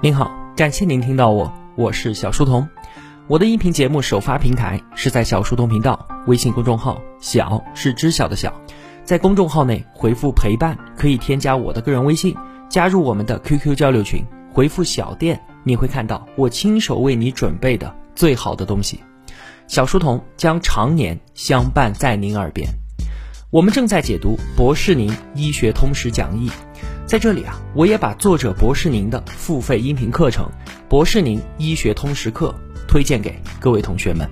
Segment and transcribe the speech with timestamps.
[0.00, 2.68] 您好，感谢您听到我，我是小书童。
[3.26, 8.54] 我的音频节目首发平台是在小书童频道微信公众号，小是知晓的小，
[9.02, 12.32] 在公众号内回复陪伴，可以添加我的个人微信，
[12.68, 14.24] 加入我们的 QQ 交流群。
[14.52, 19.00] 回复小店，你会看到我亲手为你准备的最好的东西。
[19.66, 22.68] 小书童将常年相伴在您耳边。
[23.50, 26.48] 我们正在解读博士您医学通识讲义。
[27.08, 30.44] 在这里啊，我也把作者博士宁的付费音频课程
[30.90, 32.54] 《博士宁医学通识课》
[32.86, 34.28] 推荐给各位同学们。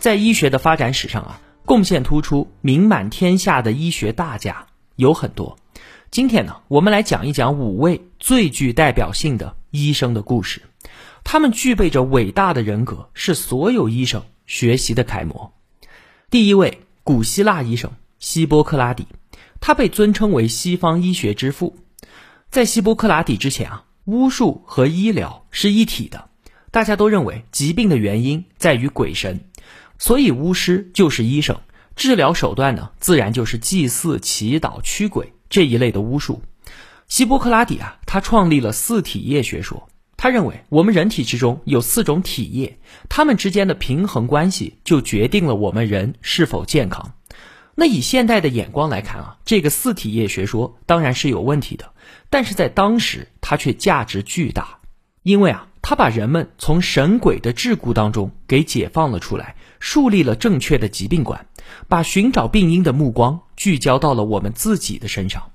[0.00, 5.56] 在医学的发展史上啊，贡献突出、名满天下的医学大家有很多。
[6.10, 10.60] 今天呢，我们来讲一讲五位最具代表性的医生的故事。
[11.22, 15.52] 他们具备着伟大的人格，是所有医生学习的楷模。
[16.30, 19.06] 第一位，古希腊医生希波克拉底。
[19.66, 21.74] 他被尊称为西方医学之父，
[22.50, 26.28] 在希波克拉底之前啊，巫术和医疗是一体的。
[26.70, 29.40] 大家都认为疾病的原因在于鬼神，
[29.98, 31.58] 所以巫师就是医生，
[31.96, 36.42] 治疗手段呢，自然就是祭祀、祈祷、驱鬼这一类的巫术。
[37.08, 42.78] 希波克拉底啊，他创立了四体液学说，他认为我们人体之中有四种体液，
[43.08, 47.14] 它们之间的平衡关系就决定了我们人是否健康。
[47.76, 51.92] 那以现代的眼光来看啊，这个四体液学说当然是有问题的，
[52.30, 54.78] 但是在当时它却价值巨大，
[55.22, 61.46] 因为啊，它把人们从神鬼的桎梏当中给解放了出来，树立了正确的疾病观，
[61.88, 65.50] 把寻找病因的目光聚焦到了我们自己的身上。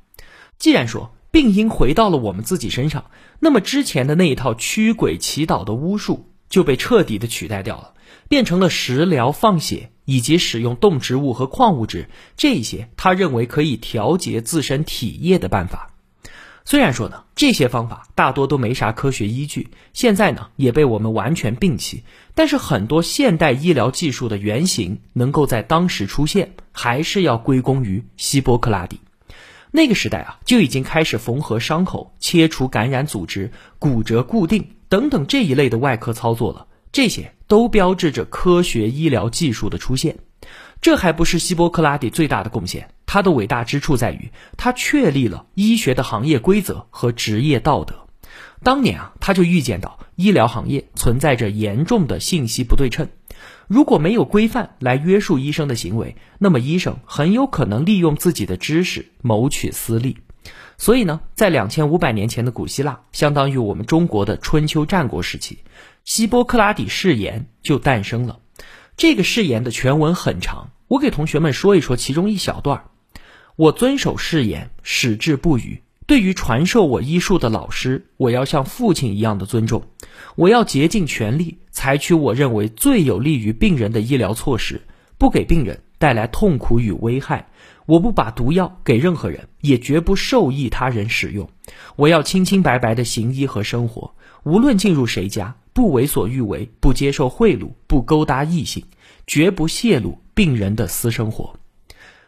[0.58, 3.06] 既然说病因回到了我们自己身上，
[3.40, 7.94] 那么之前的那一套驱鬼祈祷的巫术就被彻底的取代掉了，
[8.28, 9.92] 变成了食疗放血。
[10.09, 15.91] 以及使用动植物和矿物质，这些他认为可以调节自身体液的办法。
[16.66, 22.03] 虽然说呢，这些方法大多都没啥科学依据，现在呢也被我们完全摒弃。
[22.33, 29.00] 但是很多现代医疗技术的原型能够在当时出现，还是要归功于希波克拉底。
[29.72, 36.66] 那个时代啊，就已经开始缝合伤口、切除感染组织、骨折固定等等这一类的外科操作了。
[36.91, 40.19] 这些都标志着科学医疗技术的出现，
[40.81, 42.91] 这还不是希波克拉底最大的贡献。
[43.07, 48.05] 他的伟大之处在于，他确立了医学的行业规则和职业道德。
[48.61, 53.09] 当年啊，他就预见到医疗行业存在着严重的信息不对称，
[53.67, 60.17] 如果没有规范来约束医生的行为，那么医生很有可能利用自己的知识谋取私利。
[60.79, 65.59] 所以呢，在两千五百年前的古希腊，相当于我们中国的春秋战国时期。
[66.06, 68.40] 希波克拉底誓言就诞生了。
[68.95, 72.85] 这个誓言的全文很长，我给同学们说一说其中一小段
[73.57, 75.84] 我遵守誓言，矢志不渝。
[76.07, 79.84] 对于传授我医术的老师，我要像父亲一样的尊重。
[80.35, 84.81] 我要竭尽全力，采取我认为最有利于病人的医疗措施，
[85.17, 87.49] 不给病人带来痛苦与危害。
[87.85, 91.47] 我不把毒药给任何人，也绝不授意他人使用。
[91.95, 95.55] 我要清清白白的行医和生活，无论进入谁家。
[95.71, 98.83] 不为所欲为，不接受贿赂，不勾搭异性，
[99.25, 101.57] 绝不泄露病人的私生活。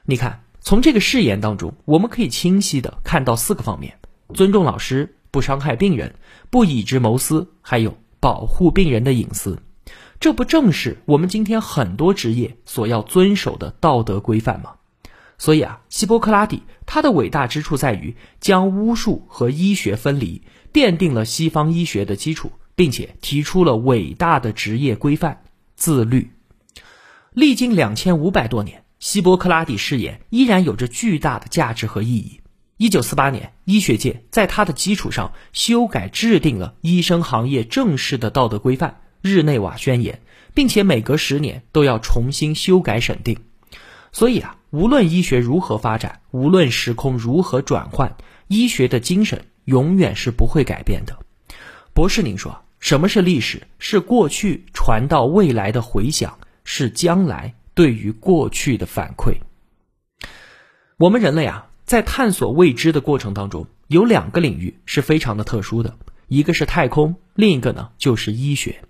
[0.05, 3.97] 你看，从这个誓言当中，我们可以清晰的看到四个方面：
[4.33, 6.15] 尊重老师，不伤害病人，
[6.49, 9.61] 不以之谋私，还有保护病人的隐私。
[10.21, 14.75] 这不正是我们今天很多职业所要遵守的道德规范吗？
[15.37, 22.53] 所以啊，希波克拉底他的伟大之处在于将巫术和医学分离，奠定了西方医学的基础。
[22.73, 25.43] 并且提出了伟大的职业规范——
[25.75, 26.31] 自律。
[27.31, 32.39] 历经两千五百多年，希波克拉底誓言依然有着巨大的价值和意义。
[32.77, 40.19] 一九四八年，医学界在他的基础上修改制定了医生行业正式的道德规范——日内瓦宣言，
[40.53, 43.37] 并且每隔十年都要重新修改审定。
[44.11, 48.17] 所以啊，无论医学如何发展，无论时空如何转换，
[48.47, 51.17] 医学的精神永远是不会改变的。
[51.93, 53.61] 博士，您说什么是历史？
[53.79, 59.35] 是过去传到未来的回响，是将来对于过去的反馈。
[60.97, 65.95] 我们人类啊，在探索未知的过程当中，有两个领域是非常的特殊的，
[66.27, 68.83] 一个是太空，另一个呢就是医学。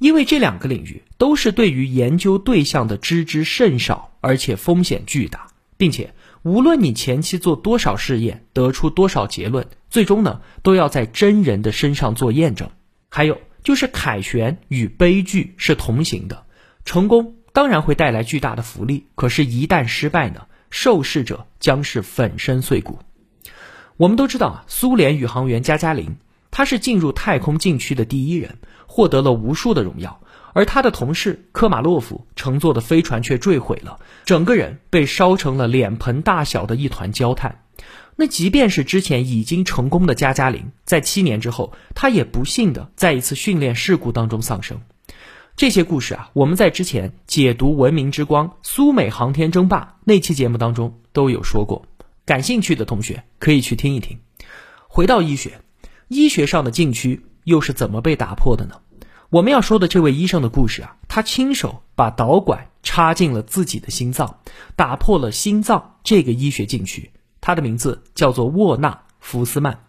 [0.00, 6.12] 因为这两个领域都是对于研究对象的知之甚少，而且风险巨大，并且。
[6.42, 12.70] 无论你前期做多少试验，得出多少结论，最终呢都要在真人的身上做验证。
[13.10, 16.46] 还有就是凯旋与悲剧是同行的，
[16.86, 23.00] 成功当然会带来巨大的福利，可是，一旦失败呢，受试者将是粉身碎骨。
[23.98, 26.16] 我们都知道啊，苏联宇航员加加林，
[26.60, 30.20] 他是进入太空禁区的第一人，获得了无数的荣耀。
[30.52, 37.62] 而他的同事科马洛夫乘坐的飞船却坠毁了，整个人被烧成了脸盆大小的一团焦炭。
[38.14, 44.82] 那即便是之前已经成功的加加林，在七年之后，他也不幸的在一次训练事故当中丧生。
[45.56, 51.86] 这些故事啊，我们在之前解读《文明之光：苏美航天争霸》那期节目当中都有说过，
[52.26, 54.18] 感兴趣的同学可以去听一听。
[54.88, 55.62] 回到医学，
[56.10, 58.80] 医学上的禁区又是怎么被打破的呢？
[59.28, 64.40] 我们要说的这位医生的故事啊，他亲手把导管插进了自己的心脏，
[64.74, 67.12] 打破了心脏这个医学禁区。
[67.40, 68.90] 他的名字叫做沃纳·
[69.20, 69.84] 福斯曼。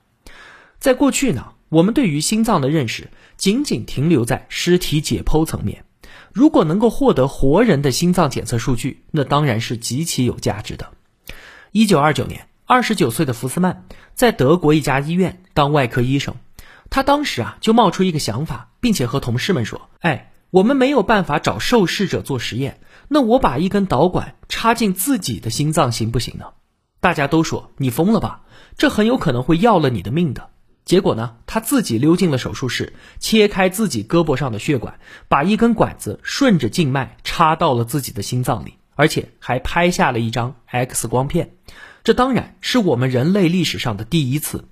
[0.78, 5.86] 在过去呢，我们对于心脏的认识仅仅停留在尸体解剖层面。
[6.32, 10.92] 如果能够获得活人的心脏检测数据，那当然是极其有价值的。
[11.72, 13.84] 一九二九年，二十九岁的福斯曼
[14.14, 16.36] 在德国一家医院当外科医生。
[16.90, 22.80] 他当时啊，就冒出一个想法，并且和同事们说：“哎，我们没有办法找受试者做实验，
[23.10, 26.46] 那我把一根导管插进自己的心脏行不行呢？”
[27.02, 28.44] 大家都说：“你疯了吧？
[28.78, 30.48] 这很有可能会要了你的命的。”
[30.86, 34.98] 结果呢，他自己溜进了手术室，切开自己胳膊上的血管，
[35.28, 41.52] 把一根管子顺着静脉插到了自己的心脏里，而且还拍下了一张 X 光片。
[42.04, 44.66] 这当然是我们人类历史上的第一次。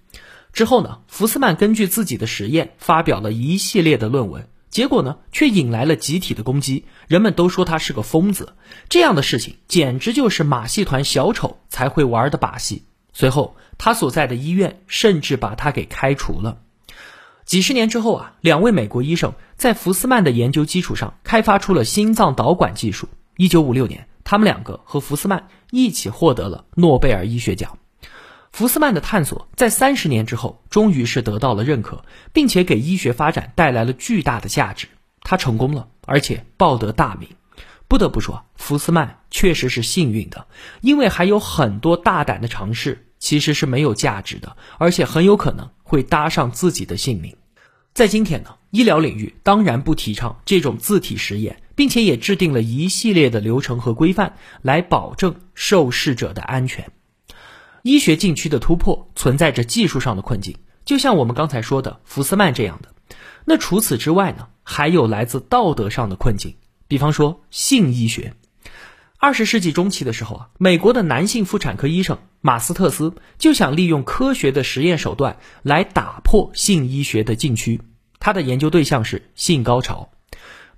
[0.51, 8.53] 之后呢，福斯曼根据自己的实验发表了一系列的论文，结果呢却引来了集体的攻击，人们都说他是个疯子。
[8.89, 12.83] 这样的事情简直就是马戏团小丑才会玩的把戏。
[13.13, 16.57] 随后，他所在的医院甚至把他给开除了。
[17.45, 23.07] 几十年之后啊，两位美国医生在福斯曼的研究基础上开发出了心脏导管技术。
[23.37, 27.79] 一九五六年，他们两个和福斯曼一起获得了诺贝尔医学奖。
[28.51, 34.87] 福斯曼的探索在三十年之后，终于是得到了认可，并且给医学发展带来了巨大的价值。
[35.21, 37.27] 他成功了，而且报得大名。
[37.87, 40.45] 不得不说，福斯曼确实是幸运的，
[40.81, 47.35] 因为还有很多大胆的尝试其实是没有价值的，而且很有可能会搭上自己的性命。
[47.95, 56.91] 在今天呢，医疗领域当然不提倡这种自体实验，并且也制定了一系列的流程和规范来保证受试者的安全。
[57.83, 62.89] 医学禁区的突破存在着技术上的困境，就像我们刚才说的福斯曼这样的。
[63.45, 66.53] 那除此之外呢，还有来自道德上的困境，
[66.89, 68.33] 比方说性医学。
[69.17, 77.79] 二十世纪中期的时候啊，美国的男性妇产科医生马斯特斯就想利用科学的实验手段来打破性医学的禁区。
[78.19, 80.09] 他的研究对象是性高潮。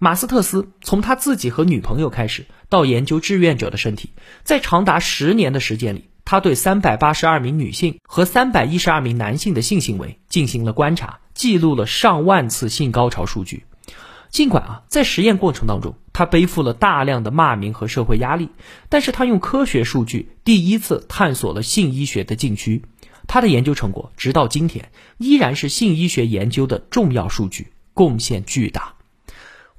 [0.04, 6.10] 马斯特斯从他自己和女朋友开始，到研究志愿者的身体，在长达十年的时间里。
[6.26, 13.66] 他对三百八十二名女性和三百一十二名男性的性行为进行了观察，记录了上万次性高潮数据。
[14.32, 18.50] 尽管啊，在实验过程当中，他背负了大量的骂名和社会压力，
[18.90, 22.82] 但是他用科学数据第一次探索了性医学的禁区。
[23.28, 24.90] 他的研究成果直到今天
[25.20, 28.96] 依然是性医学研究的重要数据，贡献巨大。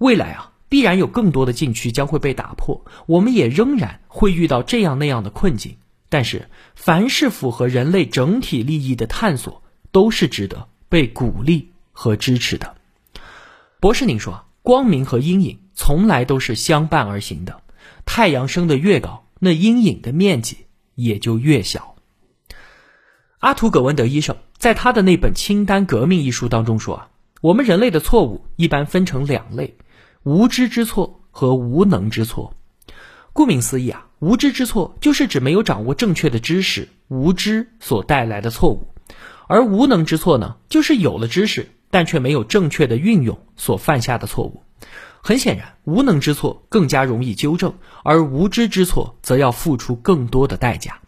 [0.03, 5.77] 未来啊，必然有更多的禁区将会被打破，我们也仍然会遇到这样那样的困境。
[6.09, 9.63] 但是，凡是符合人类整体利益的探索，
[9.93, 12.75] 都是值得被鼓励和支持的。
[13.81, 17.63] 博士，您说，光明和阴影从来都是相伴而行的。
[18.05, 20.67] 太阳升得越高，那阴影的面积
[20.97, 21.95] 也就越小。
[23.39, 27.09] 阿图·葛文德医生在他的那本《清单革命》一书当中说啊，
[27.41, 29.77] 我们人类的错误一般分成两类：
[30.23, 32.55] 无知之错和无能之错。
[33.33, 34.07] 顾名思义啊。
[34.23, 38.87] 无知之错就是指没有掌握正确的知识，无知所带来的错误；
[39.49, 44.63] 而无能之错呢，就是有了知识，但却没有正确的运用所犯下的错误。
[45.23, 47.75] 很显然，无能之错更加容易纠正，
[48.05, 51.01] 而无知之错则要付出更多的代价。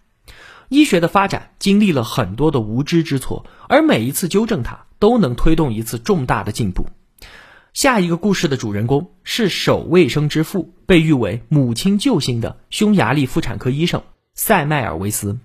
[0.68, 6.88] 医学的发展经历了很多的无知之错，而每一次纠正它，都能推动一次重大的进步。
[7.74, 15.40] 下一个故事的主人公是守卫生之父，被誉为母亲救星的匈牙利妇产科医生塞麦尔维斯。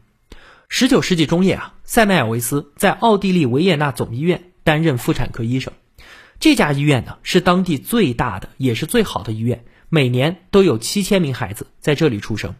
[0.67, 5.73] 十九世纪中叶啊，塞麦尔维斯在奥地利维也纳总医院担任妇产科医生。
[6.39, 12.53] 这家医院呢是当地最大的，也是最好的医院，每年都有七千名孩子在这里出生。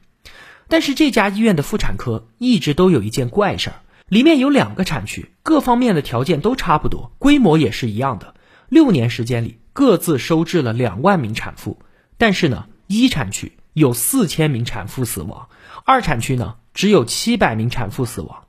[0.68, 3.76] 但是这家医院的妇产科一直都有一件怪事儿，
[4.08, 8.34] 里面有两个产区，各方面的条件都差不多，规模也是一样的。
[8.68, 11.80] 六年时间里，各自收治了两万名产妇，
[12.18, 15.50] 但是呢，一产区有四千名产妇死亡，
[15.86, 18.46] 二产区呢只有七百名产妇死亡。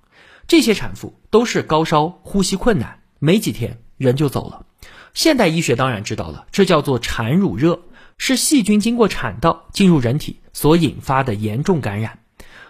[0.48, 4.66] 这些产妇都是高烧、呼吸困难，没几天人就走了。
[5.14, 7.80] 现代医学当然知道了，这叫做产乳热，
[8.18, 12.18] 是细菌经过产道进入人体所引发的严重感染。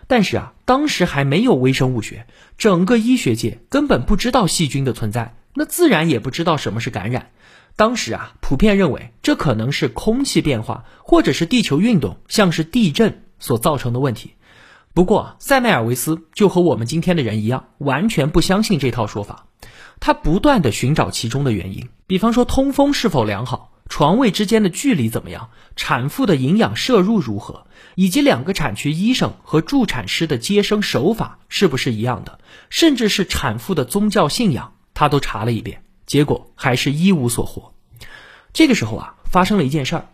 [0.07, 2.27] 但是啊，当时还没有微生物学，
[2.59, 7.31] 整个医学界根本不知道细菌的存在，那自然也不知道什么是感染。
[7.81, 14.35] 当时啊，普遍认为这可能是空气变化或者是地球运动，像是地震所造成的问题。
[14.93, 19.47] 不过，塞麦尔维斯就和我们今天的人一样，完全不相信这套说法。
[19.99, 37.73] 他不断的寻找其中的原因，比方说通风是否良好，床位之间的距离怎么样，产妇的营养摄入如何，以及两个产区医生和助产师的接生手法是不是一样的，甚至是产妇的宗教信仰，他都查了一遍，结果还是一无所获。
[38.53, 40.09] 这个时候啊，发生了一件事儿，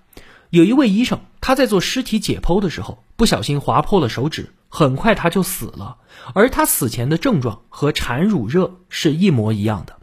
[0.51, 4.53] 有一位医生他在做尸体解剖的时候，不小心划破了手指。
[4.69, 5.97] 很快他就死了，
[6.35, 9.97] 而他死前的症状和产乳热是一模一样的。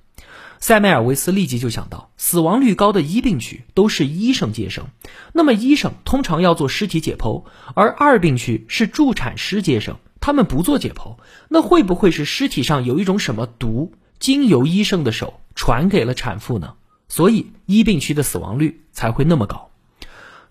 [0.59, 4.87] 塞梅尔维斯立即就想到，死亡率高的一病区都是医生接生，
[5.31, 7.43] 那么医生通常要做尸体解剖，
[7.75, 11.17] 而二病区是助产师接生，他们不做解剖，
[11.49, 13.93] 那会不会是尸体上有一种什么毒，
[14.23, 16.75] 经由医生的手传给了产妇呢？
[17.09, 19.69] 所以一病区的死亡率才会那么高。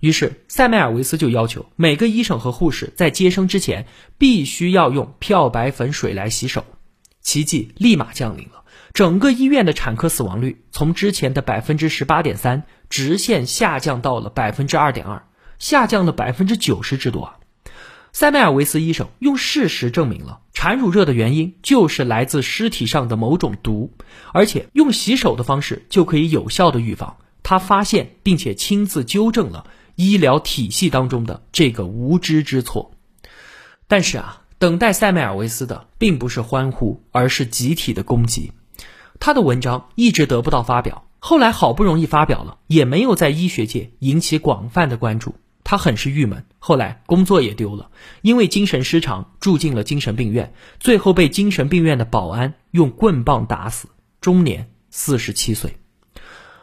[0.01, 3.87] 于是，塞麦尔维斯就要求每个医生和护士在接生之前
[4.19, 6.67] 必须要用漂白粉水来洗手。
[7.23, 8.63] 奇迹立马降临了，
[8.93, 15.27] 整个医院的产科死亡率从之前的百分之十八点三直线下降到了百分之二点二，
[15.59, 17.39] 下降了百分之九十之多啊！
[18.13, 23.93] 塞麦尔维斯医生用事实证明了产乳热的原因就是来自尸体上的某种毒，
[24.33, 27.17] 而且用洗手的方式就可以有效的预防。
[27.43, 29.67] 他发现并且亲自纠正了。
[29.95, 32.93] 医疗体系当中的这个无知之错，
[33.87, 38.53] 但是啊，等待塞麦尔维斯的并不是欢呼，而是集体的攻击。
[39.21, 45.35] 他的文章一直得不到发表，后来好不容易发表了，也没有在医学界引起广泛的关注。
[45.73, 53.89] 他很是郁闷，后来工作也丢了，因为精神失常住进了精神病院，最后被精神病院的保安用棍棒打死，
[54.21, 55.79] 终年四十七岁。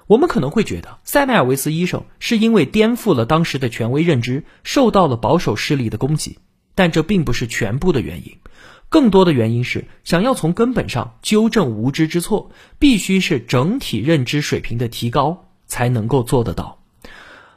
[0.05, 6.37] 我们可能会觉得塞麦尔维斯医生是因为颠覆了当时的权威认知，受到了保守势力的攻击，
[6.75, 8.37] 但这并不是全部的原因，
[8.89, 16.77] 更多的原因是想要从根本上纠正无知之错，必须是整体认知水平的提高才能够做得到。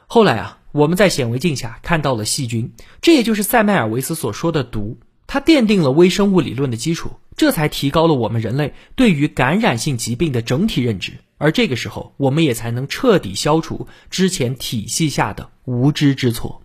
[0.07, 11.13] 后来啊，我们在显微镜下看到了细菌，这也就是塞麦尔维斯所说的毒，它奠定了微生物理论的基础，这才提高了我们人类对于感染性疾病的整体认知。
[11.37, 16.63] 而这个时候，我们也才能彻底消除之前体系下的无知之错。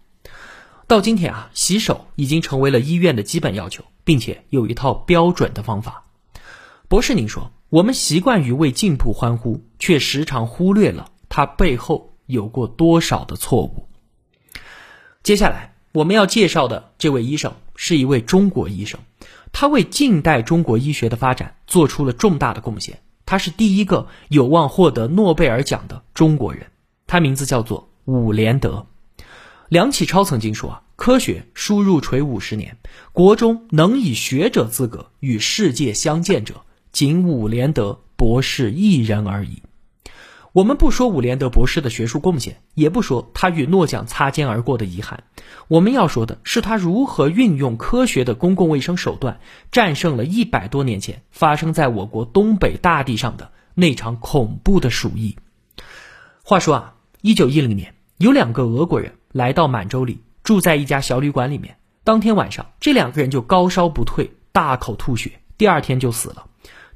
[0.87, 6.07] 到今天啊，洗手已经成为了医院的基本要求，并且有一套标准的方法。
[6.89, 13.88] 博士，您说，我们习惯于为进步欢呼，却时常忽略了它背后有过多少的错误。
[15.29, 18.99] 接下来我们要介绍的这位医生是一位中国医生，
[19.53, 23.01] 他为近代中国医学的发展做出了重大的贡献。
[23.27, 26.69] 他是第一个有望获得诺贝尔奖的中国人，
[27.07, 28.87] 他名字叫做伍连德。
[29.69, 32.79] 梁启超曾经说啊，科学输入垂五十年，
[33.13, 39.61] 国中能以学者资格与世界相见者，仅伍连德博士一人而已。
[40.59, 45.23] 我们不说伍连德博士的学术贡献，也不说他与诺奖擦肩而过的遗憾，
[45.69, 49.39] 我们要说的是他如何运用科学的公共卫生手段，
[49.71, 55.37] 战胜了一百多年前发生在我国东北大地上的那场恐怖的鼠疫。
[56.43, 61.77] 话说啊，一九一零年，有两个俄国人来到满洲里，住在一家小旅馆里面。
[62.03, 66.47] 当天晚上，这两个人就高烧不退，大口吐血，第二天就死了。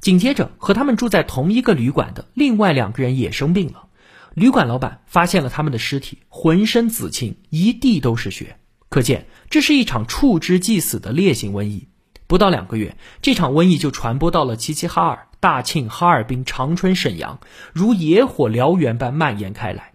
[0.03, 3.85] 紧接着，和他们住在同一个旅馆的另外两个人也生病了。
[4.33, 8.57] 旅馆老板发现了他们的尸体，浑身紫青，一地都是血，
[8.89, 11.87] 可见这是一场触之即死的烈性瘟疫。
[12.27, 17.39] 不到两个月，这场瘟疫就传播到了齐齐哈尔、大庆、哈尔滨、长春、沈阳，
[17.71, 19.93] 如野火燎原般蔓延开来。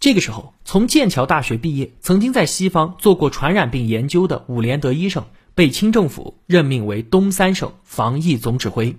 [0.00, 8.96] 这个时候，从剑桥大学毕业、曾经在西方做过传染病研究的伍连德医生，被清政府任命为东三省防疫总指挥。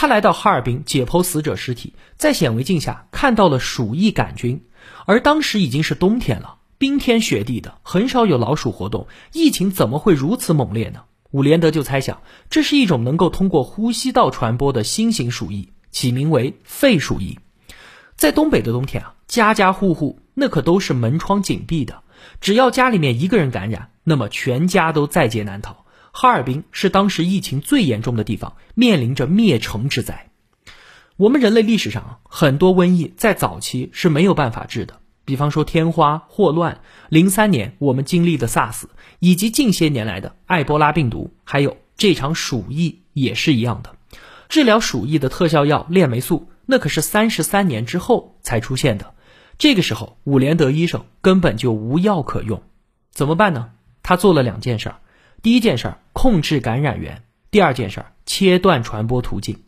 [0.00, 4.62] 他来到哈尔滨解剖死者尸体，在显微镜下看到了鼠疫杆菌，
[5.06, 11.00] 而当时已经是冬天了，冰天雪地的，很少有老鼠活动，疫情怎么会如此猛烈呢？
[11.32, 17.40] 伍连德就猜想，这是一种能够通过呼吸道传播的新型鼠疫，起名为肺鼠疫。
[18.14, 22.04] 在东北的冬天啊，家家户户那可都是门窗紧闭的，
[22.40, 25.84] 只要家里面一个人感染，那么全家都在劫难逃。
[26.12, 30.30] 哈尔滨是当时疫情最严重的地方，面临着灭城之灾。
[31.16, 38.84] 我们人类历史上很多瘟疫在早期是没有办法治的，比方说天花、霍乱，零三年我们经历的 SARS，
[39.18, 43.96] 以及近些年来的埃博拉病毒，还有这场鼠疫也是一样的。
[44.48, 49.14] 治疗鼠疫的特效药链霉素，那可是三十三年之后才出现的。
[49.58, 52.62] 这个时候，伍连德医生根本就无药可用，
[53.10, 53.70] 怎么办呢？
[54.04, 55.00] 他做了两件事儿。
[55.40, 59.60] 第一件事儿，控制感染源；第二件事儿，切断传播途径。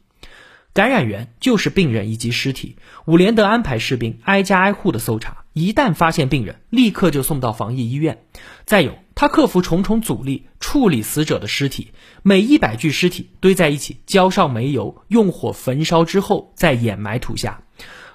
[0.73, 2.77] 感染源就是病人以及尸体。
[3.05, 8.25] 伍连德安排士兵挨家挨户的搜查，一旦发现病人，立刻就送到防疫医院。
[8.65, 17.63] 再有，他克服重重阻力，处理死者的尸体，每一百具尸体堆在一起，浇上煤油，用火焚烧之后再掩埋土下。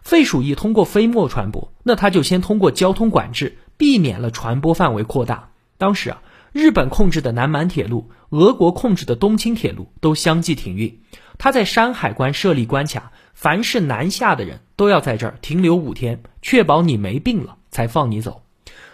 [0.02, 5.52] 肺鼠疫通过飞沫传播，那他就先通过交通管制，避免了传播范围扩大。
[5.78, 6.22] 当时啊。
[6.56, 11.02] 日本控制的南满铁路，俄国控制的东青铁路都相继停运。
[11.38, 18.44] 他在山海关设立关卡，凡是南下的人都要在这儿停留五天，确保你没病了才放你走。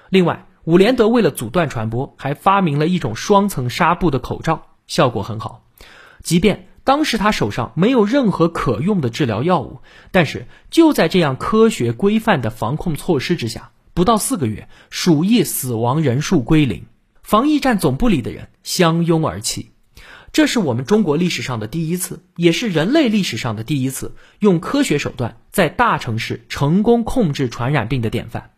[0.09, 5.63] 另外，伍连德为了阻断传播，还发明了一种双层纱布的口罩，效果很好。
[6.23, 16.85] 即便当时他手上没有任何可用的治疗药物，但是就在这样科学规范的防控措施之下，不到四个月，鼠疫死亡人数归零。
[17.31, 19.71] 防疫站总部里的人相拥而泣，
[20.33, 28.51] 这是我们中国历史上的第一次，也是人类历史上的第一次，用科学手段在大城市成功控制传染病的典范。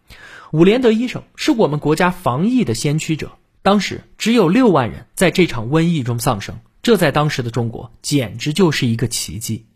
[0.53, 9.67] 伍连德医生是我们国家防疫的先驱者，当时只有六万人在这场瘟疫中丧生，这在当时的中国简直就是一个奇迹。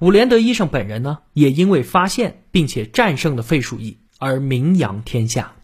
[0.00, 5.54] 伍连德医生本人呢，也因为发现并且战胜了肺鼠疫而名扬天下。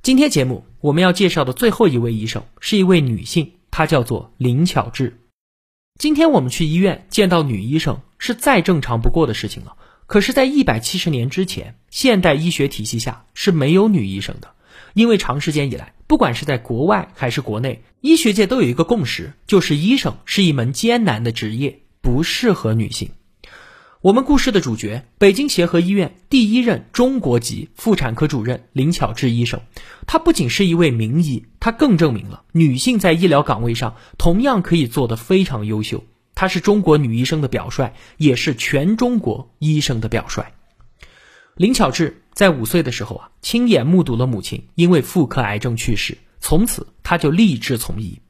[0.00, 5.12] 今天节目我们要介绍的最后一位医生是一位女性，她叫做林巧稚。
[5.98, 9.76] 今天我们去医院见到女医生是再正常不过的事情了。
[10.06, 14.54] 可是，在一百七十年之前，现代医学体系下是没有女医生的，
[14.94, 23.10] 因为长时间以来，不管是在国外还是国内，医学界都有一个共识，就是医生是一门艰难的职业，不适合女性。
[24.02, 29.60] 我们故事的主角，北京协和医院第一任中国籍妇产科主任林巧稚医生，
[30.06, 36.02] 她不仅是一位名医，她更证明了女性在医疗岗位上同样可以做得非常优秀。
[36.34, 40.46] 她是中国女医生的表率，也是全中国医生的表率。
[41.54, 48.20] 林巧稚在五岁的时候啊，亲眼目睹了母亲因为妇科癌症去世，从此她就立志从医。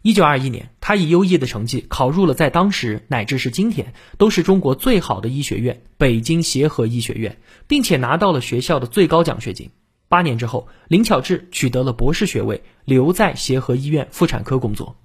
[0.00, 9.70] 一九二一年，他以优异的成绩考入了在当时乃至是今天都是中国最好的医学院——北京协和医学院，并且拿到了学校的最高奖学金。
[10.08, 14.96] 八年之后，林巧稚取得了博士学位，留在协和医院妇产科工作。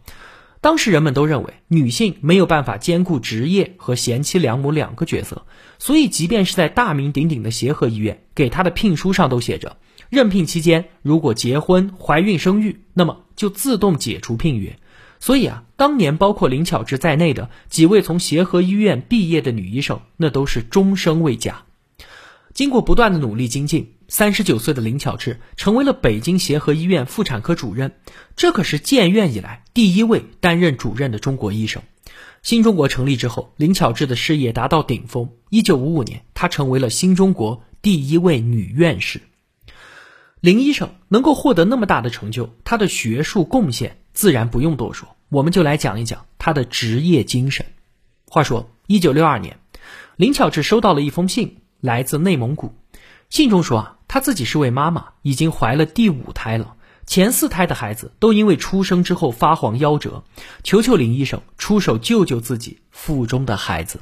[0.62, 5.46] 当时人们都认为女性没有办法兼顾职业和贤妻良母两个角色，
[5.78, 9.78] 所以即便是在大名鼎鼎的协和医院，给她的聘书上都写着：
[10.10, 14.80] 任聘期间如果结婚、怀孕、生育，那么就自动解除聘约。
[15.20, 21.64] 所以啊，当年包括林巧稚在内的几位从协和医院毕业的女医生，那都是终生未嫁。
[22.54, 27.94] 经过不断的努力精进，三十九岁的林巧稚成为了北京协和医院妇产科主任，
[28.36, 31.84] 这可是建院以来第一位担任主任的中国医生。
[32.42, 35.30] 新中国成立之后，林巧稚的事业达到顶峰。
[35.50, 39.22] 一九五五年，她成为了新中国第一位女院士。
[40.40, 43.98] 林医生能够获得那么大的成就，他的学术贡献。
[44.14, 47.66] 自然不用多说，我们就来讲一讲他的职业精神。
[48.28, 49.60] 话说，一九六二年，
[50.16, 52.74] 林巧稚收到了一封信，来自内蒙古。
[53.30, 60.24] 信中说啊，她自己是位妈妈，已经怀了第五胎了，前四胎的孩子都因为出生之后发黄夭折，
[60.64, 64.00] 求求林医生出手救救自己腹中的孩子。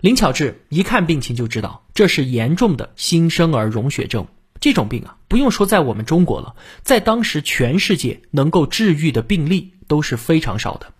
[0.00, 4.26] 林巧稚一看病情就知道，这是严重的新生儿溶血症。
[4.62, 10.94] 这种病啊，不用说在我们中国了，在当时全世界能够治愈的病例都是非常少的。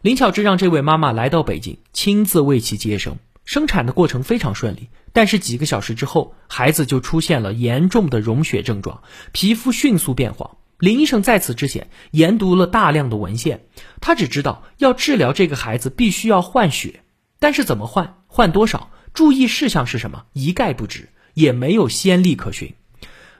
[0.00, 3.16] 林巧稚让这位妈妈来到北京，亲自为其接生。
[3.44, 9.02] 生产的过程非常顺利，但是几个小时之后，孩子就出现了严重的溶血症状，
[9.32, 10.56] 皮肤迅速变黄。
[10.78, 13.66] 林医生在此之前研读了大量的文献，
[14.00, 17.00] 他只知道要治疗这个孩子必须要换血，
[17.40, 22.74] 但是怎么换、换多少、注意事项是什么，一概不知，也没有先例可循。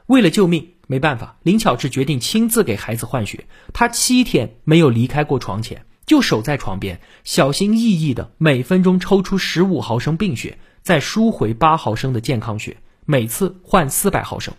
[0.07, 3.47] 为了救命，没办法，林巧稚决定亲自给孩子换血。
[3.73, 14.55] 她七天没有离开过床前，就守在床边，小心翼翼的每分钟抽出十五毫升病血，再输回八毫升的健康血，每次换四百毫升。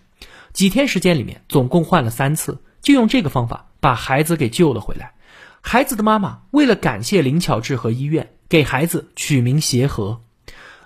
[0.54, 3.94] 几天时间里面，总共换了三次，就用这个方法把。
[3.94, 5.14] 孩子给救了回来。
[5.62, 10.22] 孩子的妈妈为了感谢林巧稚和医院，给孩子取名协和。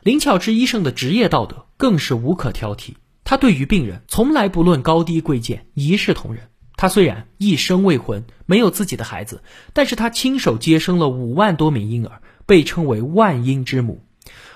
[0.03, 2.93] 林巧稚医生的职业道德更是无可挑剔，
[3.29, 6.49] 他对于病人从来不论高低贵贱，一视同仁。
[6.75, 14.03] 他虽然一生未婚，没有自己的孩子，但是他亲手接生了五万多名婴儿，被称为万婴之母。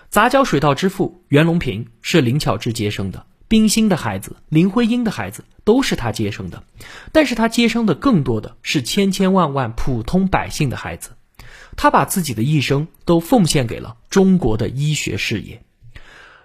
[0.09, 6.63] 杂交水稻之父袁隆平是林巧稚接生的，冰心的孩子、林徽因的孩子都是他接生的，
[7.11, 11.11] 但是他接生的更多的是千千万万普通百姓的孩子。
[11.75, 15.61] 他把自己的一生都奉献给了中国的医学事业。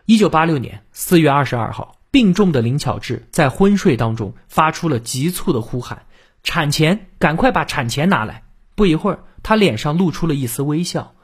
[0.05, 1.95] 一九八六年四月二十二号。
[2.19, 6.07] 病重的林巧稚在昏睡当中发出了急促的呼喊
[6.43, 8.43] ：“产钱，赶快把产钱拿来！”
[8.75, 11.15] 不一会儿，她脸上露出了一丝微笑。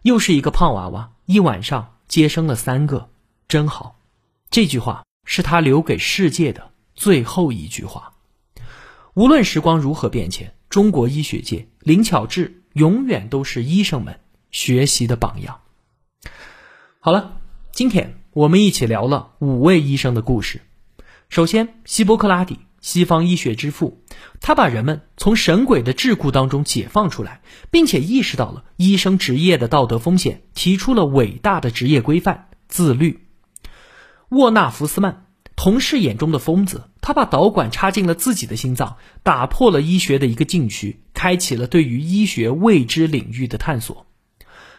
[0.00, 3.10] 又是一个胖娃娃，一晚上接生了三个，
[3.46, 3.96] 真好。
[4.48, 8.14] 这句话是他留给世界的最后一句话。
[9.12, 14.18] 无论时光如何变迁，中国医学界林巧稚永远都是医生们
[14.50, 15.60] 学习的榜样。
[17.00, 17.36] 好了，
[17.70, 18.14] 今天。
[18.38, 20.60] 我们一起聊了五位医生的故事。
[21.28, 24.04] 首先，希波克拉底，西方医学之父，
[24.40, 27.40] 他把人们从神鬼的桎梏当中解放出来，
[27.72, 33.26] 并且意识到了医生职业的道德风险，提出了伟大的职业规范——自律。
[34.28, 44.06] 沃纳福斯曼，同事眼中的疯子，他把导管插进了自己的心脏，打破了医学的一个禁区，开启了对于医学未知领域的探索。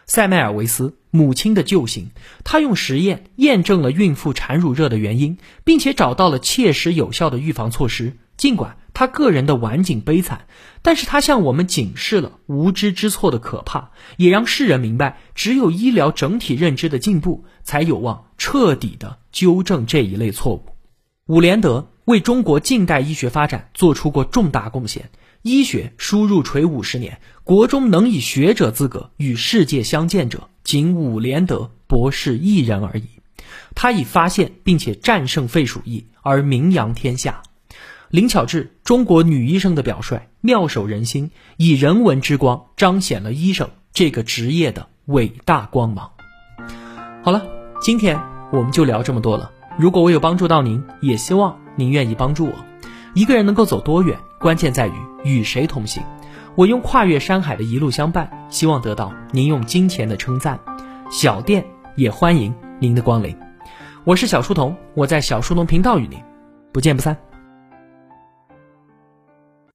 [0.06, 2.10] 塞麦尔维斯母亲的救星，
[2.44, 8.16] 他用实验验证了孕妇产乳热的原因，并且找到了切实有效的预防措施。
[8.36, 10.46] 尽管他个人的晚景悲惨，
[10.82, 20.64] 但是他向我们警示了无知之错的可怕，也让世人明白，只有医疗整体认知的进步，才有望彻底的纠正这一类错误。
[21.26, 25.10] 伍连德为中国近代医学发展做出过重大贡献。
[25.42, 33.04] 医学输入垂五十年，国中能以学者资格与世界相见者，仅伍连德博士一人而已。
[33.74, 37.42] 他以发现并且战胜肺鼠疫而名扬天下。
[38.10, 46.10] 林巧稚，中国女医生的表率，妙手仁心，以人文之光彰显了医生这个职业的伟大光芒。
[47.22, 47.46] 好了，
[47.80, 48.20] 今天
[48.52, 49.50] 我们就聊这么多了。
[49.78, 52.69] 如果我有帮助到您，也希望您愿意帮助我。
[53.14, 54.18] 一个人能够走多远？
[54.38, 54.92] 关键在于
[55.24, 56.02] 与谁同行。
[56.54, 60.58] 我用跨越山海的一路相伴，希望得到您用金钱的称赞。
[61.10, 61.64] 小店
[61.96, 63.36] 也欢迎您的光临。
[64.04, 66.18] 我是小书童，我在小书童频道与您
[66.72, 67.16] 不见不散。